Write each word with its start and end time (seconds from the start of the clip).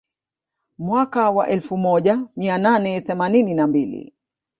Mwaka 0.77 1.29
wa 1.31 1.47
elfu 1.49 1.77
moja 1.77 2.19
mia 2.35 2.57
nane 2.57 3.01
themanini 3.01 3.53
na 3.53 3.67
mbili 3.67 4.13